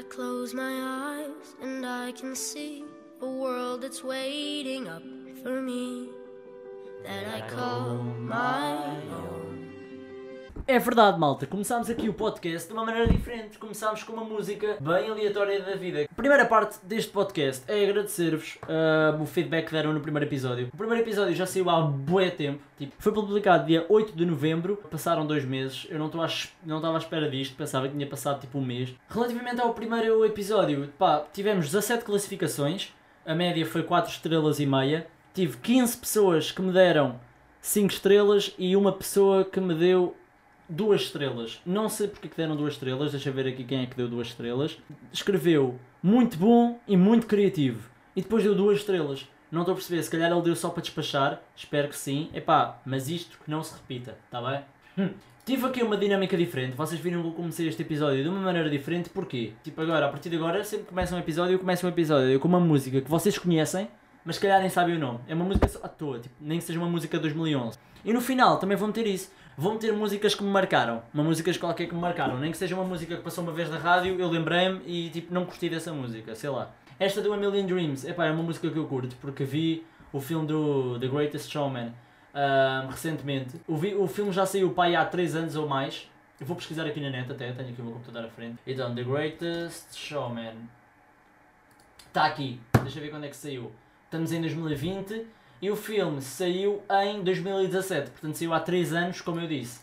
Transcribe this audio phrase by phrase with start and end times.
[0.00, 2.86] I close my eyes and I can see
[3.20, 5.02] a world that's waiting up
[5.42, 6.08] for me
[7.04, 8.78] that I call my
[9.12, 9.39] own.
[10.66, 11.46] É verdade, malta.
[11.46, 13.58] Começámos aqui o podcast de uma maneira diferente.
[13.58, 16.06] Começámos com uma música bem aleatória da vida.
[16.10, 20.68] A primeira parte deste podcast é agradecer-vos ah, o feedback que deram no primeiro episódio.
[20.72, 22.62] O primeiro episódio já saiu há bué tempo.
[22.78, 24.76] Tipo, foi publicado dia 8 de novembro.
[24.90, 25.86] Passaram dois meses.
[25.90, 27.56] Eu não estava à espera disto.
[27.56, 28.94] Pensava que tinha passado tipo um mês.
[29.08, 32.92] Relativamente ao primeiro episódio, pá, tivemos 17 classificações.
[33.26, 35.06] A média foi 4 estrelas e meia.
[35.34, 37.20] Tive 15 pessoas que me deram
[37.60, 40.16] 5 estrelas e uma pessoa que me deu
[40.70, 41.60] duas estrelas.
[41.66, 44.08] Não sei porque que deram duas estrelas, deixa eu ver aqui quem é que deu
[44.08, 44.78] duas estrelas.
[45.12, 47.90] Escreveu muito bom e muito criativo.
[48.14, 49.28] E depois deu duas estrelas.
[49.50, 51.42] Não estou a perceber, se calhar ele deu só para despachar.
[51.56, 52.30] Espero que sim.
[52.32, 54.60] Epá, mas isto que não se repita, está bem?
[54.96, 55.10] Hum.
[55.44, 56.76] Tive aqui uma dinâmica diferente.
[56.76, 59.10] Vocês viram que eu comecei este episódio de uma maneira diferente.
[59.10, 59.54] Porquê?
[59.64, 62.38] Tipo agora, a partir de agora, sempre que começa um episódio, eu começo um episódio
[62.38, 63.88] com uma música que vocês conhecem,
[64.24, 65.18] mas se calhar nem sabem o nome.
[65.26, 67.78] É uma música à toa, tipo, nem que seja uma música de 2011.
[68.04, 69.32] E no final também vão ter isso.
[69.60, 71.02] Vão ter músicas que me marcaram.
[71.12, 72.38] Uma músicas qualquer que me marcaram.
[72.38, 75.34] Nem que seja uma música que passou uma vez na rádio, eu lembrei-me e tipo,
[75.34, 76.70] não curti dessa música, sei lá.
[76.98, 80.18] Esta do A Million Dreams, epá, é uma música que eu curto porque vi o
[80.20, 81.92] filme do The Greatest Showman
[82.34, 83.60] ahm, recentemente.
[83.68, 86.08] O, vi- o filme já saiu pai há 3 anos ou mais.
[86.40, 88.56] Eu vou pesquisar aqui na net até, tenho aqui o meu computador à frente.
[88.66, 90.54] Então, The Greatest Showman.
[92.06, 93.70] Está aqui, deixa eu ver quando é que saiu.
[94.06, 95.26] Estamos em 2020
[95.60, 99.80] e o filme saiu em 2017, portanto saiu há 3 anos, como eu disse.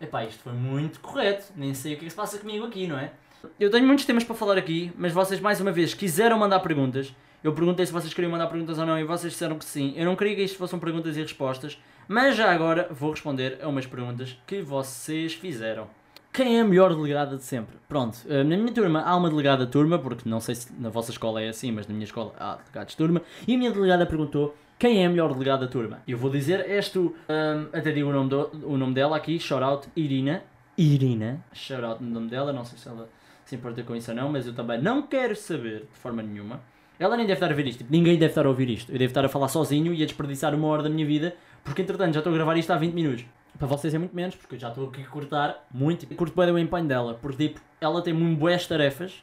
[0.00, 2.86] Epá, isto foi muito correto, nem sei o que é que se passa comigo aqui,
[2.86, 3.10] não é?
[3.58, 7.14] Eu tenho muitos temas para falar aqui, mas vocês mais uma vez quiseram mandar perguntas.
[7.42, 9.94] Eu perguntei se vocês queriam mandar perguntas ou não e vocês disseram que sim.
[9.96, 13.68] Eu não queria que isto fossem perguntas e respostas, mas já agora vou responder a
[13.68, 15.88] umas perguntas que vocês fizeram.
[16.32, 17.76] Quem é a melhor delegada de sempre?
[17.88, 20.88] Pronto, eh, na minha turma há uma delegada de turma, porque não sei se na
[20.88, 23.70] vossa escola é assim, mas na minha escola há delegados de turma, e a minha
[23.70, 26.00] delegada perguntou quem é a melhor delegada da turma.
[26.06, 29.38] Eu vou dizer, és tu, Ahm, até digo o nome, do- o nome dela aqui,
[29.40, 30.42] shout out Irina.
[30.76, 33.08] Irina, shout out no nome dela, não sei se ela
[33.44, 36.60] se importa com isso ou não, mas eu também não quero saber de forma nenhuma.
[36.98, 38.90] Ela nem deve estar a ver isto, tipo, ninguém deve estar a ouvir isto.
[38.92, 41.82] Eu devo estar a falar sozinho e a desperdiçar uma hora da minha vida, porque
[41.82, 43.24] entretanto já estou a gravar isto há 20 minutos.
[43.58, 46.06] Para vocês é muito menos, porque eu já estou aqui a cortar muito.
[46.14, 49.22] Curto bem o empenho dela, porque tipo, ela tem muito boas tarefas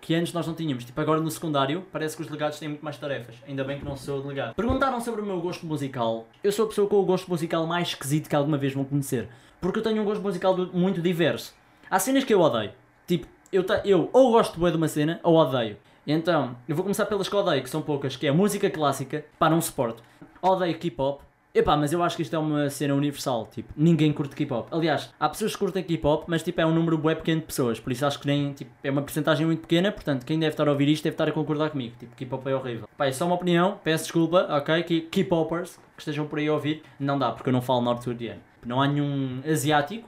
[0.00, 0.84] que, antes nós não tínhamos.
[0.84, 3.36] Tipo, agora no secundário, parece que os delegados têm muito mais tarefas.
[3.48, 4.54] Ainda bem que não sou delegado.
[4.54, 6.26] Perguntaram sobre o meu gosto musical.
[6.44, 9.28] Eu sou a pessoa com o gosto musical mais esquisito que alguma vez vão conhecer.
[9.60, 11.54] Porque eu tenho um gosto musical muito diverso.
[11.90, 12.72] Há cenas que eu odeio.
[13.06, 15.78] Tipo, eu, eu ou gosto bem de uma cena ou odeio.
[16.06, 19.24] Então, eu vou começar pelas que odeio, que são poucas, que é música clássica.
[19.38, 20.02] Pá, não suporto.
[20.42, 21.24] Odeio K-pop.
[21.56, 24.68] Epá, mas eu acho que isto é uma cena universal, tipo, ninguém curte K-pop.
[24.70, 27.80] Aliás, há pessoas que curtem K-pop, mas tipo, é um número bué pequeno de pessoas,
[27.80, 30.68] por isso acho que nem, tipo, é uma porcentagem muito pequena, portanto, quem deve estar
[30.68, 32.88] a ouvir isto deve estar a concordar comigo, tipo, K-pop é horrível.
[32.94, 36.52] Pá, é só uma opinião, peço desculpa, ok, que K-popers que estejam por aí a
[36.52, 38.42] ouvir, não dá, porque eu não falo norte-coreano.
[38.66, 40.06] Não há nenhum asiático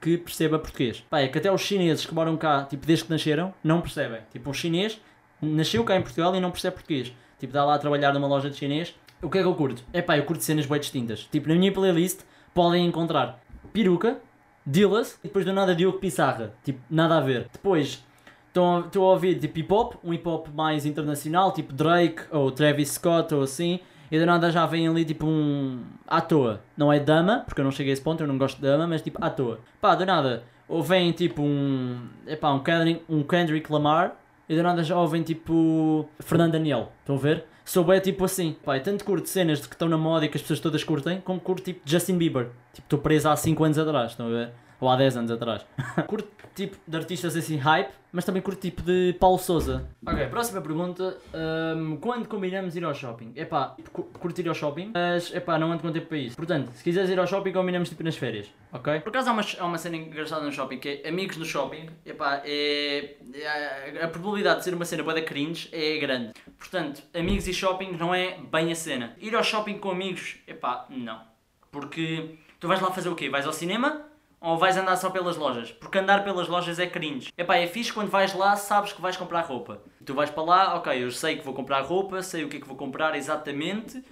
[0.00, 1.04] que perceba português.
[1.08, 4.20] Pá, é que até os chineses que moram cá, tipo, desde que nasceram, não percebem.
[4.32, 5.00] Tipo, um chinês
[5.40, 7.12] nasceu cá em Portugal e não percebe português.
[7.38, 8.94] Tipo, está lá a trabalhar numa loja de chinês.
[9.22, 9.84] O que é que eu curto?
[9.92, 11.28] É pá, eu curto cenas bem distintas.
[11.30, 12.22] Tipo, na minha playlist
[12.52, 13.40] podem encontrar
[13.72, 14.18] peruca,
[14.66, 16.52] Dillas e depois do nada Diogo Pissarra.
[16.64, 17.48] Tipo, nada a ver.
[17.52, 18.04] Depois
[18.48, 22.90] estou a ouvir tipo hip hop, um hip hop mais internacional, tipo Drake ou Travis
[22.90, 23.80] Scott ou assim.
[24.10, 25.82] E do nada já vem ali tipo um.
[26.06, 26.60] à toa.
[26.76, 28.86] Não é dama, porque eu não cheguei a esse ponto, eu não gosto de dama,
[28.86, 29.60] mas tipo à toa.
[29.80, 30.42] Pá, do nada.
[30.68, 32.08] Ou vem tipo um.
[32.26, 34.16] Epá, um Kendrick, um Kendrick Lamar.
[34.48, 36.08] E do nada já ouvem tipo.
[36.20, 36.92] Fernando Daniel.
[37.00, 37.46] Estão a ver?
[37.64, 38.56] Sou bem tipo assim.
[38.66, 41.20] Eu tanto curto cenas de que estão na moda e que as pessoas todas curtem,
[41.20, 42.46] como curto tipo Justin Bieber.
[42.72, 44.50] Tipo, estou preso há 5 anos atrás, estão a ver?
[44.82, 45.64] Ou há 10 anos atrás.
[46.08, 49.88] curto tipo de artistas assim hype, mas também curto tipo de Paulo Souza.
[50.06, 51.16] Ok, próxima pergunta.
[51.32, 53.32] Ahm, quando combinamos ir ao shopping?
[53.36, 56.36] Epá, cu- curto ir ao shopping, mas epá, não ando com tempo para isso.
[56.36, 59.00] Portanto, se quiseres ir ao shopping, combinamos tipo nas férias, ok?
[59.00, 61.88] Por acaso há uma, há uma cena engraçada no shopping que é amigos no shopping.
[62.04, 66.32] Epá, é, é- a probabilidade de ser uma cena boa da cringe é grande.
[66.58, 69.14] Portanto, amigos e shopping não é bem a cena.
[69.20, 71.20] Ir ao shopping com amigos, epá, não.
[71.70, 73.30] Porque tu vais lá fazer o quê?
[73.30, 74.02] Vais ao cinema?
[74.42, 75.70] Ou vais andar só pelas lojas?
[75.70, 77.32] Porque andar pelas lojas é cringe.
[77.38, 79.80] Epá, é fixe quando vais lá, sabes que vais comprar roupa.
[80.04, 82.60] Tu vais para lá, ok, eu sei que vou comprar roupa, sei o que é
[82.60, 84.02] que vou comprar exatamente.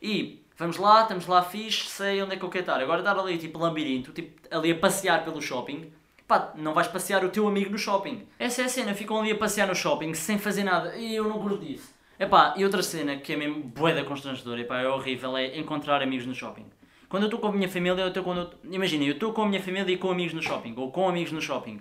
[0.00, 2.80] E vamos lá, estamos lá fixe, sei onde é que eu quero estar.
[2.80, 5.92] Agora estar ali tipo labirinto, tipo ali a passear pelo shopping.
[6.28, 8.28] Pá, não vais passear o teu amigo no shopping.
[8.38, 10.96] Essa é a cena, ficam ali a passear no shopping sem fazer nada.
[10.96, 11.92] E eu não curto disso.
[12.16, 16.26] Epá, e outra cena que é mesmo boeda constrangedora, epá, é horrível, é encontrar amigos
[16.26, 16.66] no shopping.
[17.10, 18.52] Quando eu estou com a minha família, eu estou quando.
[18.70, 21.32] Imagina, eu estou com a minha família e com amigos no shopping, ou com amigos
[21.32, 21.80] no shopping.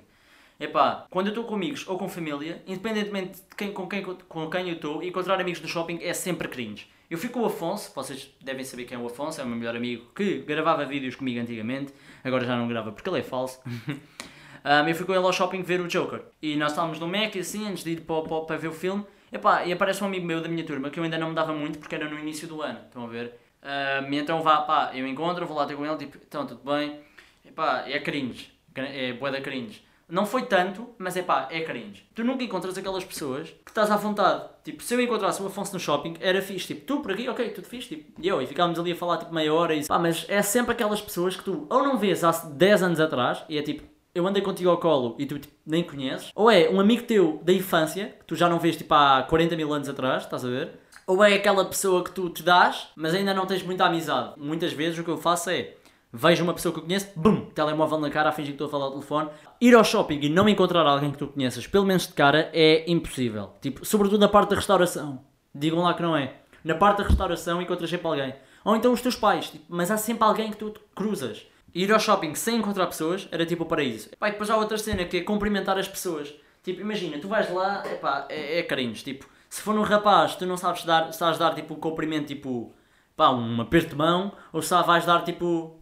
[0.60, 4.50] Epá, quando eu estou com amigos ou com família, independentemente de quem, com, quem, com
[4.50, 6.88] quem eu estou, encontrar amigos no shopping é sempre cringe.
[7.08, 9.56] Eu fui com o Afonso, vocês devem saber quem é o Afonso, é o meu
[9.56, 11.94] melhor amigo que gravava vídeos comigo antigamente,
[12.24, 13.62] agora já não grava porque ele é falso.
[13.70, 16.24] um, eu fui com ele ao shopping ver o Joker.
[16.42, 19.06] E nós estávamos no Mac assim, antes de ir para, para, para ver o filme.
[19.32, 21.54] Epá, e aparece um amigo meu da minha turma que eu ainda não me dava
[21.54, 23.36] muito porque era no início do ano, estão a ver?
[23.62, 27.00] Um, então vá, pá, eu encontro, vou lá ter com ele, tipo, então tudo bem.
[27.46, 29.84] Epá, é cringe, é boa da cringe.
[30.08, 32.04] Não foi tanto, mas é pá, é cringe.
[32.16, 34.44] Tu nunca encontras aquelas pessoas que estás à vontade.
[34.64, 36.74] Tipo, se eu encontrasse o Afonso no shopping, era fixe.
[36.74, 37.90] Tipo, tu por aqui, ok, tudo fixe.
[37.90, 40.42] Tipo, e eu, e ficávamos ali a falar tipo meia hora e Pá, mas é
[40.42, 43.84] sempre aquelas pessoas que tu ou não vês há 10 anos atrás, e é tipo,
[44.16, 46.32] eu andei contigo ao colo e tu tipo, nem conheces.
[46.34, 49.56] Ou é um amigo teu da infância, que tu já não vês tipo há 40
[49.56, 50.72] mil anos atrás, estás a ver?
[51.10, 54.34] Ou é aquela pessoa que tu te dás, mas ainda não tens muita amizade.
[54.38, 55.74] Muitas vezes o que eu faço é
[56.14, 58.70] vejo uma pessoa que eu conheço, bum, telemóvel na cara a fingir que estou a
[58.70, 59.32] falar ao telefone.
[59.60, 62.84] Ir ao shopping e não encontrar alguém que tu conheças, pelo menos de cara, é
[62.88, 63.54] impossível.
[63.60, 65.26] Tipo, sobretudo na parte da restauração.
[65.52, 66.42] Digam lá que não é.
[66.64, 68.36] Na parte da restauração encontras sempre alguém.
[68.64, 71.44] Ou então os teus pais, tipo, mas há sempre alguém que tu cruzas.
[71.74, 74.12] Ir ao shopping sem encontrar pessoas era tipo o paraíso.
[74.20, 76.32] Pai, depois há outra cena que é cumprimentar as pessoas.
[76.62, 79.02] Tipo, imagina, tu vais lá, epá, é, é carinhos.
[79.02, 82.74] Tipo, se for um rapaz, tu não sabes dar, sabes dar tipo um cumprimento, tipo,
[83.16, 85.80] pá, um aperto de mão, ou se vais dar tipo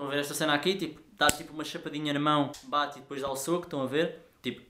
[0.00, 0.76] Estão a ver esta cena aqui?
[0.76, 3.86] Tipo, dá tipo uma chapadinha na mão, bate e depois dá o soco, estão a
[3.86, 4.18] ver?
[4.40, 4.62] Tipo.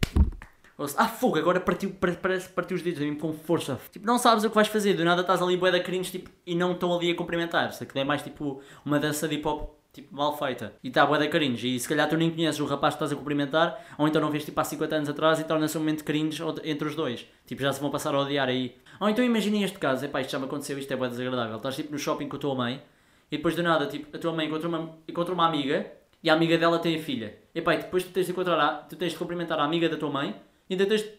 [0.97, 3.79] Ah, fogo, agora partiu, parece partiu os dedos mesmo com força.
[3.93, 6.55] Tipo, não sabes o que vais fazer, do nada estás ali bué da tipo, e
[6.57, 7.69] não estão ali a cumprimentar.
[7.69, 10.75] Isso aqui é mais tipo uma dança de hip hop tipo, mal feita.
[10.83, 11.75] E está bué da cringe.
[11.75, 14.31] E se calhar tu nem conheces o rapaz que estás a cumprimentar, ou então não
[14.31, 17.27] vês tipo há 50 anos atrás e torna-se um momento cringe entre os dois.
[17.47, 18.77] Tipo, já se vão passar a odiar aí.
[19.01, 21.57] Ou então imaginem este caso, epá, isto já me aconteceu, isto é bué desagradável.
[21.57, 22.83] Estás tipo no shopping com a tua mãe
[23.31, 25.91] e depois do nada, tipo, a tua mãe encontra uma, encontra uma amiga
[26.23, 27.39] e a amiga dela tem a filha.
[27.55, 29.89] E pá, e depois tu tens de encontrar a, tu tens de cumprimentar a amiga
[29.89, 30.35] da tua mãe
[30.69, 31.13] e ainda tens de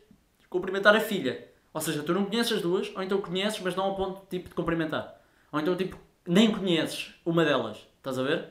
[0.50, 1.48] cumprimentar a filha.
[1.74, 4.50] Ou seja, tu não conheces as duas, ou então conheces, mas não ao ponto tipo,
[4.50, 5.22] de cumprimentar.
[5.52, 5.98] Ou então tipo,
[6.28, 7.78] nem conheces uma delas.
[7.98, 8.50] Estás a ver?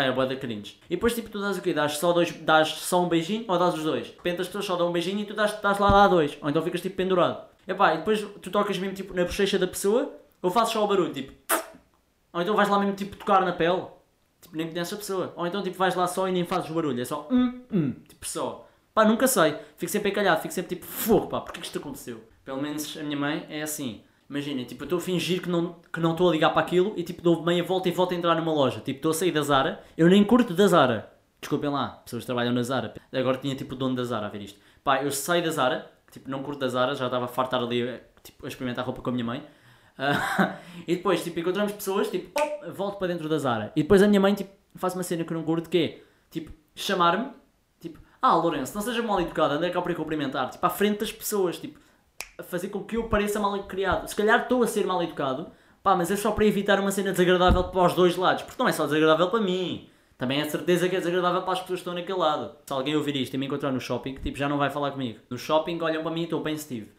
[0.00, 0.80] Pá, é boa da cringe.
[0.88, 1.74] E depois tipo, tu dás o quê?
[1.74, 4.06] Dás só, dois, dás só um beijinho ou dás os dois?
[4.06, 6.38] De repente as pessoas só dão um beijinho e tu dás, dás lá dar dois.
[6.40, 7.44] Ou então ficas tipo pendurado.
[7.68, 10.10] E pá, e depois tu tocas mesmo tipo na bochecha da pessoa
[10.40, 11.32] ou fazes só o barulho, tipo...
[12.32, 13.82] Ou então vais lá mesmo tipo tocar na pele,
[14.40, 15.34] tipo nem conheces a pessoa.
[15.36, 17.94] Ou então tipo vais lá só e nem fazes o barulho, é só hum, hum,
[18.08, 18.66] tipo só.
[18.94, 19.56] Pá, nunca sei.
[19.76, 22.22] Fico sempre encalhado, fico sempre tipo, fogo, pá, porquê que isto aconteceu?
[22.44, 24.02] Pelo menos a minha mãe é assim.
[24.30, 26.94] Imaginem, tipo, eu estou a fingir que não que não estou a ligar para aquilo
[26.96, 28.78] e tipo dou meia volta e volto a entrar numa loja.
[28.78, 31.12] Tipo, estou a sair da Zara, eu nem curto da Zara.
[31.40, 32.94] Desculpem lá, pessoas que trabalham na Zara.
[33.12, 34.60] Agora tinha tipo o dono da Zara a ver isto.
[34.84, 38.00] Pá, eu saio da Zara, tipo, não curto da Zara, já estava a fartar ali
[38.22, 39.40] tipo, a experimentar roupa com a minha mãe.
[39.98, 40.54] Uh,
[40.86, 43.72] e depois, tipo, encontramos pessoas, tipo, oh, volto para dentro da Zara.
[43.74, 46.02] E depois a minha mãe, tipo, faz uma cena que eu não curto, que é,
[46.30, 47.30] tipo, chamar-me,
[47.80, 51.10] tipo, ah, Lourenço, não seja mal educado, anda cá para cumprimentar, tipo, à frente das
[51.10, 51.80] pessoas, tipo,
[52.40, 54.08] a fazer com que eu pareça mal criado.
[54.08, 55.48] Se calhar estou a ser mal educado,
[55.82, 58.68] pá, mas é só para evitar uma cena desagradável para os dois lados, porque não
[58.68, 59.88] é só desagradável para mim.
[60.18, 62.52] Também é certeza que é desagradável para as pessoas que estão naquele lado.
[62.66, 65.18] Se alguém ouvir isto e me encontrar no shopping, tipo, já não vai falar comigo.
[65.30, 66.92] No shopping olham para mim e estou Steve.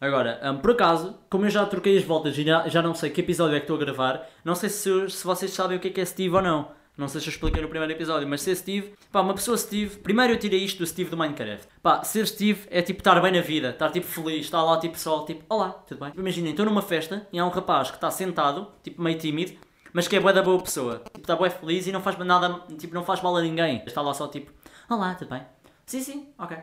[0.00, 3.10] Agora, um, por acaso, como eu já troquei as voltas e já, já não sei
[3.10, 5.88] que episódio é que estou a gravar, não sei se, se vocês sabem o que
[5.88, 6.68] é que é Steve ou não.
[6.96, 9.98] Não sei se eu expliquei no primeiro episódio, mas ser Steve, pá, uma pessoa Steve,
[9.98, 11.66] primeiro eu tirei isto do Steve do Minecraft.
[11.82, 14.98] Pá, ser Steve é tipo estar bem na vida, estar tipo feliz, estar lá tipo
[14.98, 16.12] só, tipo, olá, tudo bem?
[16.16, 19.52] Imaginem, estou numa festa e há um rapaz que está sentado, tipo meio tímido,
[19.92, 21.02] mas que é boa da boa pessoa.
[21.04, 23.82] Tipo, está bem feliz e não faz nada, tipo, não faz mal a ninguém.
[23.86, 24.52] Está lá só tipo,
[24.88, 25.42] olá, tudo bem?
[25.86, 26.56] Sim, sim, ok.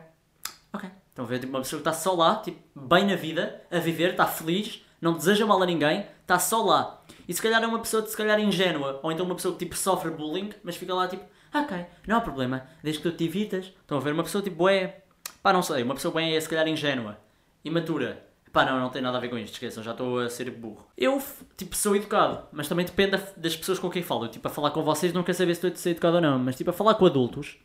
[0.74, 0.90] Ok.
[1.10, 1.40] Estão a ver?
[1.40, 4.86] Tipo, uma pessoa que está só lá, tipo, bem na vida, a viver, está feliz,
[5.02, 7.02] não deseja mal a ninguém, está só lá.
[7.28, 9.76] E se calhar é uma pessoa, se calhar, ingênua, ou então uma pessoa que, tipo,
[9.76, 11.24] sofre bullying, mas fica lá, tipo,
[11.54, 13.66] ok, não há problema, desde que tu te evitas.
[13.66, 14.14] Estão a ver?
[14.14, 15.02] Uma pessoa, tipo, é,
[15.42, 17.18] pá, não sei, uma pessoa bem é, se calhar, ingênua,
[17.64, 18.26] imatura.
[18.52, 20.88] Pá, não, não tem nada a ver com isto, esqueçam, já estou a ser burro.
[20.98, 21.22] Eu,
[21.56, 24.26] tipo, sou educado, mas também depende das pessoas com quem falo.
[24.26, 26.22] Eu, tipo, a falar com vocês não quero saber se estou a ser educado ou
[26.22, 27.58] não, mas, tipo, a falar com adultos,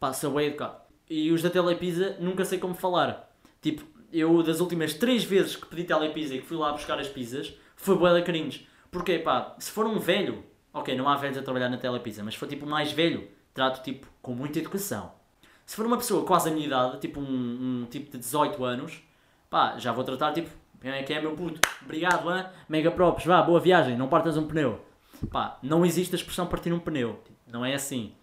[0.00, 0.76] pá, sou bem educado.
[1.08, 3.30] E os da Telepisa nunca sei como falar.
[3.60, 7.08] Tipo, eu das últimas três vezes que pedi Telepisa e que fui lá buscar as
[7.08, 8.68] pizzas, foi bué da cringe.
[8.90, 12.34] Porque, pá, se for um velho, ok, não há velhos a trabalhar na Telepisa, mas
[12.34, 15.12] se for tipo mais velho, trato tipo com muita educação.
[15.64, 19.00] Se for uma pessoa quase a minha idade, tipo um, um tipo de 18 anos,
[19.48, 20.50] pá, já vou tratar tipo,
[20.80, 21.60] quem é que é meu puto?
[21.82, 22.46] Obrigado, hein?
[22.68, 24.84] Mega props, vá, boa viagem, não partas um pneu.
[25.30, 28.14] Pá, não existe a expressão partir um pneu, tipo, não é assim.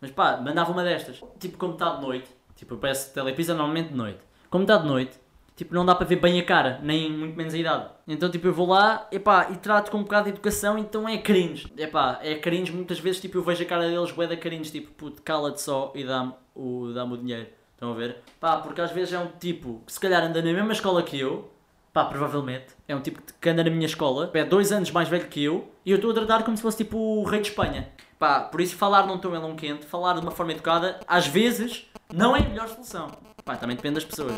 [0.00, 1.22] Mas pá, mandava uma destas.
[1.38, 2.28] Tipo, como está de noite.
[2.56, 4.20] Tipo, eu peço telepisa normalmente de noite.
[4.50, 5.18] Como está de noite,
[5.56, 7.90] tipo, não dá para ver bem a cara, nem muito menos a idade.
[8.06, 11.18] Então, tipo, eu vou lá epá, e trato com um bocado de educação, então é
[11.18, 11.72] cringe.
[11.76, 14.90] Epá, é cringe muitas vezes, tipo, eu vejo a cara deles, bué da cringe, tipo,
[14.92, 17.48] puto, cala-te só e dá-me o, dá o dinheiro.
[17.74, 18.18] Estão a ver?
[18.38, 21.18] Pá, porque às vezes é um tipo que se calhar anda na mesma escola que
[21.18, 21.50] eu,
[21.92, 25.28] pá, provavelmente, é um tipo que anda na minha escola, é dois anos mais velho
[25.28, 27.88] que eu, e eu estou a tratar como se fosse tipo o rei de Espanha.
[28.18, 31.90] Pá, por isso falar num tom melão quente, falar de uma forma educada, às vezes
[32.14, 33.10] não é a melhor solução.
[33.44, 34.32] Pá, também depende das pessoas.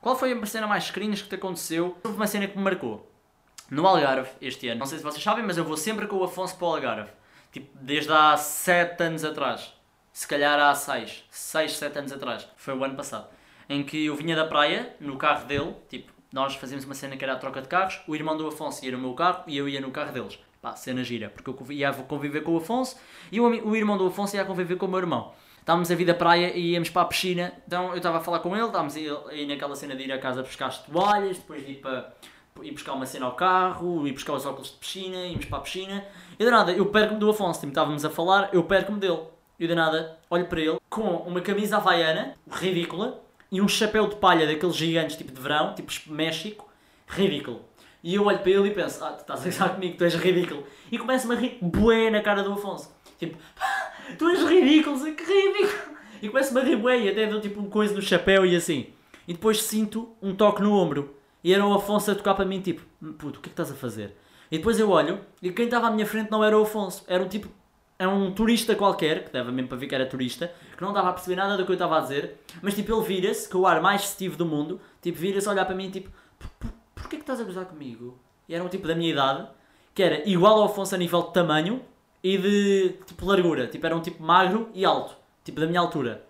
[0.00, 1.96] Qual foi a cena mais cringe que te aconteceu?
[2.04, 3.10] Houve uma cena que me marcou.
[3.68, 4.78] No Algarve, este ano.
[4.78, 7.10] Não sei se vocês sabem, mas eu vou sempre com o Afonso para o Algarve.
[7.50, 9.74] Tipo, desde há 7 anos atrás.
[10.12, 11.24] Se calhar há 6.
[11.28, 12.48] 6, 7 anos atrás.
[12.56, 13.28] Foi o ano passado.
[13.68, 15.74] Em que eu vinha da praia, no carro dele.
[15.88, 18.00] Tipo, nós fazíamos uma cena que era a troca de carros.
[18.06, 20.38] O irmão do Afonso ia no meu carro e eu ia no carro deles.
[20.62, 21.28] Pá, cena gira.
[21.28, 22.96] Porque eu ia conviver com o Afonso
[23.32, 25.34] e o, o irmão do Afonso ia conviver com o meu irmão
[25.68, 27.52] estávamos a vir da praia e íamos para a piscina.
[27.66, 30.42] Então eu estava a falar com ele, estávamos aí naquela cena de ir a casa
[30.42, 32.10] buscar as toalhas, depois de ir para
[32.62, 35.60] ir buscar uma cena ao carro, ir buscar os óculos de piscina, íamos para a
[35.60, 36.06] piscina.
[36.38, 39.20] E de nada, eu perco-me do Afonso, tipo, estávamos a falar, eu perco-me dele.
[39.60, 43.20] E de nada, olho para ele com uma camisa havaiana, ridícula,
[43.52, 46.66] e um chapéu de palha daqueles gigantes, tipo de verão, tipo México,
[47.06, 47.60] ridículo.
[48.02, 50.14] E eu olho para ele e penso, ah, tu estás a gozar comigo, tu és
[50.14, 50.64] ridículo.
[50.90, 52.90] E começa-me a rir bué na cara do Afonso.
[53.18, 53.36] Tipo,
[54.16, 55.98] tu és ridículo, que ridículo.
[56.22, 58.86] E começo-me a rir e até dou tipo um coisa no chapéu e assim.
[59.26, 61.14] E depois sinto um toque no ombro.
[61.44, 62.82] E era o Afonso a tocar para mim, tipo,
[63.18, 64.16] puto, o que é que estás a fazer?
[64.50, 67.22] E depois eu olho e quem estava à minha frente não era o Afonso, era
[67.22, 67.48] um tipo,
[67.98, 71.10] era um turista qualquer, que deve mesmo para ver que era turista, que não estava
[71.10, 73.66] a perceber nada do que eu estava a dizer, mas tipo, ele vira-se, com o
[73.66, 76.10] ar mais festivo do mundo, tipo, vira-se a olhar para mim, tipo,
[76.94, 78.18] porquê que estás a gozar comigo?
[78.48, 79.46] E era um tipo da minha idade,
[79.94, 81.82] que era igual ao Afonso a nível de tamanho,
[82.22, 83.66] e de tipo largura.
[83.66, 86.24] Tipo, era um tipo magro e alto, tipo da minha altura.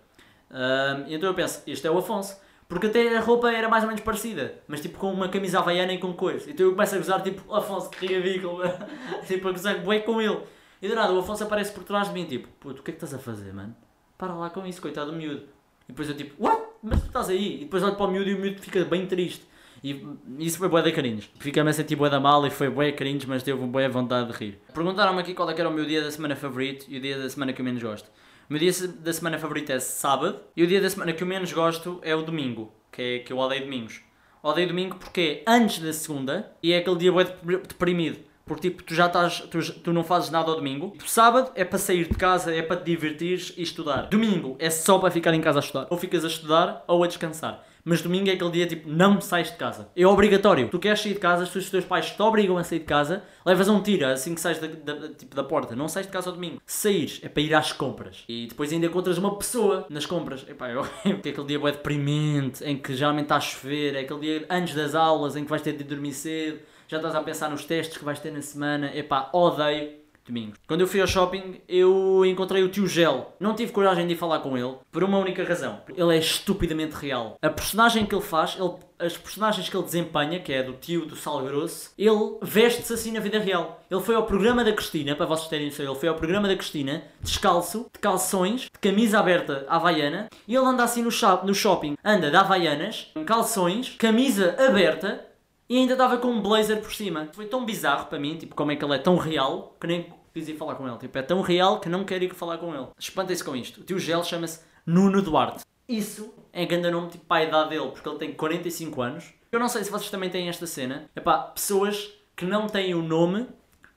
[1.09, 2.37] Então eu penso, este é o Afonso.
[2.69, 5.95] Porque até a roupa era mais ou menos parecida, mas tipo com uma camisa havaiana
[5.95, 6.47] e com cores.
[6.47, 8.61] Então eu começo a gozar tipo, Afonso, que ridículo,
[9.27, 10.39] tipo a gozar bué com ele.
[10.83, 12.95] E do nada o Afonso aparece por trás de mim, tipo, puto, o que é
[12.95, 13.75] que estás a fazer, mano?
[14.19, 15.45] Para lá com isso, coitado do miúdo.
[15.89, 16.63] E depois eu tipo, what?
[16.83, 17.57] Mas tu estás aí?
[17.57, 19.47] E depois olho para o miúdo e o miúdo fica bem triste.
[19.83, 20.05] E
[20.39, 21.31] isso foi bué de carinhos.
[21.39, 24.39] Fica-me a sentir bué da mal e foi bué carinhos, mas teve bué vontade de
[24.39, 24.61] rir.
[24.73, 27.29] Perguntaram-me aqui qual é era o meu dia da semana favorito e o dia da
[27.29, 28.09] semana que eu menos gosto.
[28.49, 31.27] O meu dia da semana favorito é sábado e o dia da semana que eu
[31.27, 34.01] menos gosto é o domingo, que é que eu odeio domingos.
[34.43, 38.19] Odeio domingo porque é antes da segunda e é aquele dia bué deprimido.
[38.47, 40.97] Porque tipo, tu já estás, tu, tu não fazes nada ao domingo.
[41.05, 44.07] Sábado é para sair de casa, é para te divertir e estudar.
[44.07, 45.87] Domingo é só para ficar em casa a estudar.
[45.91, 49.51] Ou ficas a estudar ou a descansar mas domingo é aquele dia tipo, não sais
[49.51, 49.89] de casa.
[49.97, 50.69] É obrigatório.
[50.69, 53.23] Tu queres sair de casa, se os teus pais te obrigam a sair de casa,
[53.45, 55.75] levas um tiro assim que sais da, da, tipo, da porta.
[55.75, 56.61] Não sais de casa ao domingo.
[56.67, 58.25] Saíres, é para ir às compras.
[58.29, 60.45] E depois ainda encontras uma pessoa nas compras.
[60.49, 64.01] Epá, é porque é aquele dia é deprimente, em que geralmente está a chover, é
[64.01, 67.23] aquele dia antes das aulas, em que vais ter de dormir cedo, já estás a
[67.23, 68.91] pensar nos testes que vais ter na semana.
[68.95, 70.59] Epá, odeio domingos.
[70.67, 73.35] Quando eu fui ao shopping, eu encontrei o tio Gel.
[73.41, 75.81] Não tive coragem de ir falar com ele, por uma única razão.
[75.95, 77.37] Ele é estupidamente real.
[77.43, 81.07] A personagem que ele faz, ele, as personagens que ele desempenha, que é do tio
[81.07, 83.83] do Sal Grosso, ele veste-se assim na vida real.
[83.91, 86.57] Ele foi ao programa da Cristina, para vocês terem isso, ele foi ao programa da
[86.57, 91.11] Cristina, descalço, de calções, de camisa aberta havaiana, e ele anda assim no,
[91.45, 91.97] no shopping.
[92.05, 95.25] Anda de havaianas, calções, camisa aberta,
[95.69, 97.29] e ainda estava com um blazer por cima.
[97.33, 100.07] Foi tão bizarro para mim, tipo, como é que ele é tão real, que nem
[100.39, 100.99] quis ir falar com ele.
[100.99, 102.87] Tipo, é tão real que não quero ir falar com ele.
[102.99, 103.81] Espantem-se com isto.
[103.81, 105.65] O tio Gel chama-se Nuno Duarte.
[105.89, 109.35] Isso é grande nome tipo para a idade dele, porque ele tem 45 anos.
[109.51, 111.09] Eu não sei se vocês também têm esta cena.
[111.17, 113.47] É pá, pessoas que não têm o nome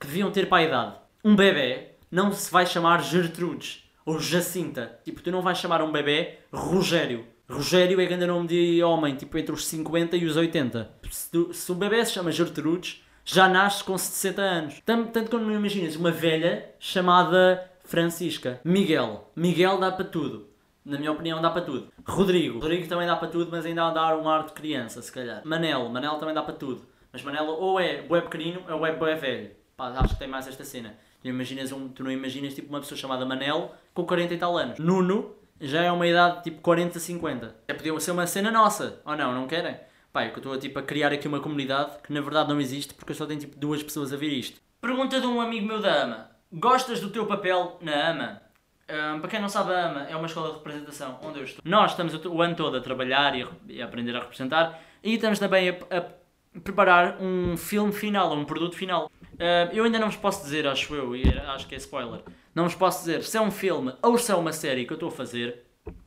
[0.00, 0.94] que deviam ter para a idade.
[1.24, 4.98] Um bebê não se vai chamar Gertrudes ou Jacinta.
[5.04, 7.26] Tipo, tu não vais chamar um bebê Rogério.
[7.48, 10.90] Rogério é grande nome de homem, tipo entre os 50 e os 80.
[11.10, 14.82] Se, se o bebê se chama Gertrudes, já nasce com 60 anos.
[14.84, 18.60] Tanto, tanto que não imaginas uma velha chamada Francisca.
[18.64, 19.30] Miguel.
[19.36, 20.48] Miguel dá para tudo.
[20.84, 21.88] Na minha opinião, dá para tudo.
[22.04, 22.58] Rodrigo.
[22.58, 25.40] Rodrigo também dá para tudo, mas ainda dar um ar de criança, se calhar.
[25.44, 25.88] Manel.
[25.88, 26.82] Manel também dá para tudo.
[27.12, 29.50] Mas Manel ou é bué pequenino ou é bué velho.
[29.76, 30.94] Pá, acho que tem mais esta cena.
[31.22, 34.56] Tu, imaginas um, tu não imaginas tipo uma pessoa chamada Manel com 40 e tal
[34.56, 34.78] anos.
[34.78, 37.54] Nuno já é uma idade tipo 40, 50.
[37.68, 39.00] É podia ser uma cena nossa.
[39.04, 39.76] Ou não, não querem?
[40.12, 42.60] Pá, é que eu estou tipo, a criar aqui uma comunidade que na verdade não
[42.60, 44.60] existe porque eu só tenho tipo duas pessoas a ver isto.
[44.80, 46.30] Pergunta de um amigo meu da AMA.
[46.52, 48.42] Gostas do teu papel na AMA?
[48.90, 51.62] Um, para quem não sabe, a AMA é uma escola de representação onde eu estou.
[51.64, 55.38] Nós estamos o ano todo a trabalhar e e a aprender a representar e estamos
[55.38, 59.10] também a, a, preparar um filme final, um produto final.
[59.32, 62.20] Uh, eu ainda não vos posso dizer, acho eu, e acho que é spoiler,
[62.54, 64.96] não vos posso dizer se é um filme ou se é uma série que eu
[64.96, 65.64] estou a fazer,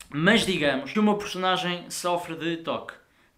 [0.09, 2.93] mas digamos que meu personagem sofre de toque.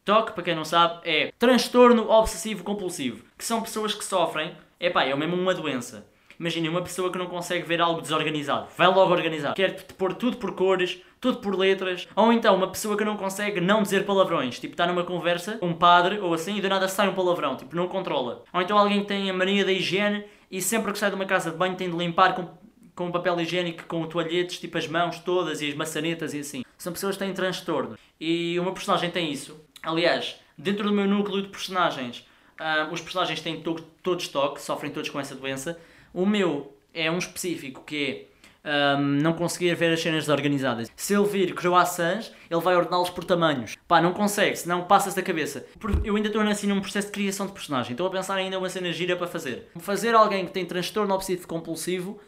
[0.08, 4.90] TOC, para quem não sabe, é transtorno obsessivo compulsivo, que são pessoas que sofrem, é
[4.90, 6.08] pá, é mesmo uma doença.
[6.40, 8.68] Imaginem uma pessoa que não consegue ver algo desorganizado.
[8.78, 9.54] Vai logo organizar.
[9.54, 12.08] Quer pôr tudo por cores, tudo por letras.
[12.16, 14.58] Ou então uma pessoa que não consegue não dizer palavrões.
[14.60, 17.58] Tipo, está numa conversa, um padre ou assim, e do nada sai um palavrão.
[17.58, 18.44] Tipo, não controla.
[18.54, 21.26] Ou então alguém que tem a mania da higiene e sempre que sai de uma
[21.26, 22.48] casa de banho tem de limpar com,
[22.96, 26.64] com papel higiênico, com toalhetes, tipo as mãos todas e as maçanetas e assim.
[26.78, 27.98] São pessoas que têm transtorno.
[28.22, 29.68] E uma personagem tem isso.
[29.88, 32.28] Aliás, dentro do meu núcleo de personagens,
[32.60, 35.80] uh, os personagens têm to todos toque, sofrem todos com essa doença.
[36.14, 38.28] O meu é um específico que
[38.66, 40.92] é um, não conseguir ver as cenas organizadas.
[40.94, 43.78] Se ele vir croissants, ele vai ordená-los por tamanhos.
[43.88, 45.66] Pá, não consegue, senão passa-se da cabeça.
[46.04, 47.92] Eu ainda estou assim num processo de criação de personagem.
[47.94, 49.70] Estou a pensar ainda uma cena gira para fazer.
[49.80, 52.20] Fazer alguém que tem transtorno obsessivo compulsivo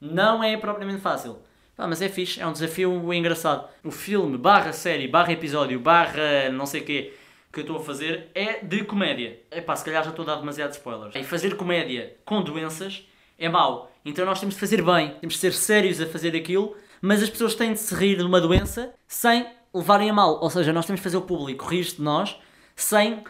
[0.00, 1.38] não é propriamente fácil.
[1.82, 3.68] Pá, mas é fixe, é um desafio engraçado.
[3.82, 7.12] O filme, barra série, barra episódio, barra não sei o quê,
[7.52, 9.40] que eu estou a fazer é de comédia.
[9.50, 11.12] É pá, se calhar já estou a dar demasiados spoilers.
[11.16, 13.04] E fazer comédia com doenças
[13.36, 13.90] é mau.
[14.04, 17.28] Então nós temos de fazer bem, temos de ser sérios a fazer aquilo, mas as
[17.28, 20.38] pessoas têm de se rir de uma doença sem levarem a mal.
[20.40, 22.38] Ou seja, nós temos de fazer o público rir-se de nós
[22.76, 23.24] sem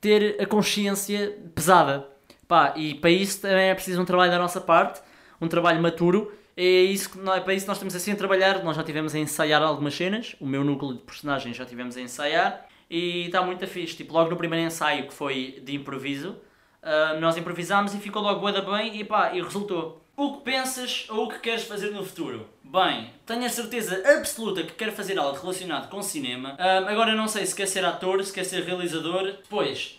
[0.00, 2.08] ter a consciência pesada.
[2.48, 5.02] Pá, e para isso também é preciso um trabalho da nossa parte,
[5.38, 6.39] um trabalho maturo.
[6.60, 8.62] É, isso, é para isso nós estamos assim a trabalhar.
[8.62, 12.02] Nós já tivemos a ensaiar algumas cenas, o meu núcleo de personagens já tivemos a
[12.02, 13.96] ensaiar e está muito fixe.
[13.96, 16.36] Tipo, logo no primeiro ensaio que foi de improviso,
[16.82, 20.04] uh, nós improvisámos e ficou logo bué bem e pá, e resultou.
[20.14, 22.46] O que pensas ou o que queres fazer no futuro?
[22.62, 26.58] Bem, tenho a certeza absoluta que quero fazer algo relacionado com cinema.
[26.60, 29.24] Um, agora não sei se quer ser ator, se quer ser realizador.
[29.24, 29.98] Depois,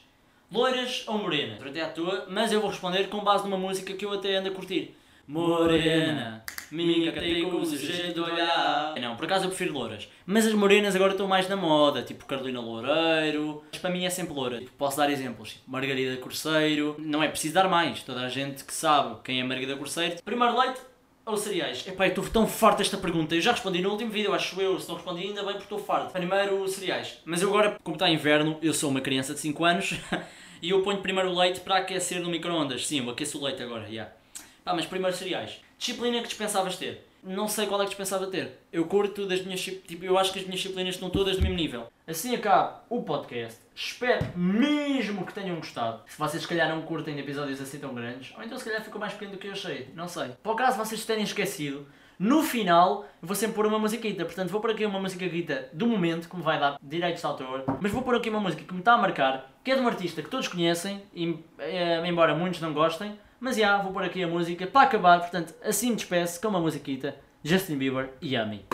[0.52, 1.58] loiras ou morena?
[1.68, 4.50] Até à toa, mas eu vou responder com base numa música que eu até ando
[4.50, 4.96] a curtir.
[5.28, 8.96] Morena, minha tem o jeito de olhar.
[9.00, 10.10] Não, por acaso eu prefiro louras.
[10.26, 13.64] Mas as morenas agora estão mais na moda, tipo Carolina Loureiro.
[13.72, 14.60] Mas para mim é sempre loura.
[14.60, 16.96] Tipo, posso dar exemplos, tipo Margarida Corseiro.
[17.00, 20.22] Não é preciso dar mais, toda a gente que sabe quem é Margarida Corseiro.
[20.24, 20.82] Primeiro leite
[21.26, 21.86] ou cereais?
[21.88, 23.36] Epá, eu estou tão farto desta pergunta.
[23.36, 24.80] Eu já respondi no último vídeo, acho eu.
[24.80, 26.12] Se não respondi ainda bem porque estou farto.
[26.12, 27.20] Primeiro cereais.
[27.26, 29.96] Mas eu agora, como está inverno, eu sou uma criança de 5 anos.
[30.62, 32.88] e eu ponho primeiro o leite para aquecer no micro-ondas.
[32.88, 33.90] Sim, eu aqueço o leite agora, já.
[33.90, 34.21] Yeah.
[34.64, 35.62] Pá, mas primeiro cereais.
[35.78, 37.08] Disciplina que dispensavas ter.
[37.24, 38.60] Não sei qual é que dispensava ter.
[38.74, 39.62] Eu curto das minhas.
[39.62, 41.88] Tipo, eu acho que as minhas disciplinas estão todas do mesmo nível.
[42.08, 43.60] Assim acaba o podcast.
[43.76, 46.02] Espero mesmo que tenham gostado.
[46.08, 49.00] Se vocês, se calhar, não curtem episódios assim tão grandes, ou então, se calhar, ficou
[49.00, 49.90] mais pequeno do que eu achei.
[49.96, 50.30] Não sei.
[50.42, 54.26] Por acaso vocês terem esquecido, no final vou sempre pôr uma musiquita.
[54.26, 57.64] Portanto, vou pôr aqui uma musiquita do momento que me vai dar direitos de autor.
[57.80, 59.88] Mas vou pôr aqui uma música que me está a marcar, que é de um
[59.88, 63.18] artista que todos conhecem, e, é, embora muitos não gostem.
[63.44, 66.60] Mas já, vou pôr aqui a música para acabar, portanto, assim me despeço com uma
[66.60, 67.16] musiquita.
[67.44, 68.68] Justin Bieber, Yummy.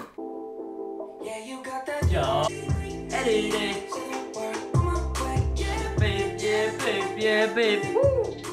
[7.17, 8.46] Yeah,